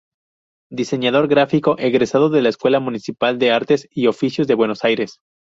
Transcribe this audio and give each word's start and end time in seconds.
Diseñador 0.71 1.27
gráfico 1.27 1.75
egresado 1.77 2.31
de 2.31 2.41
la 2.41 2.49
Escuela 2.49 2.79
Municipal 2.79 3.37
de 3.37 3.51
Artes 3.51 3.87
y 3.91 4.07
Oficios 4.07 4.47
de 4.47 4.55
Buenos 4.55 4.83
Aires. 4.83 5.19